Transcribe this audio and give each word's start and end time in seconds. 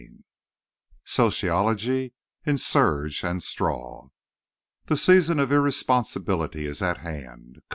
VII 0.01 0.23
SOCIOLOGY 1.05 2.15
IN 2.43 2.57
SERGE 2.57 3.23
AND 3.23 3.43
STRAW 3.43 4.09
The 4.87 4.97
season 4.97 5.39
of 5.39 5.51
irresponsibility 5.51 6.65
is 6.65 6.81
at 6.81 7.01
hand. 7.01 7.61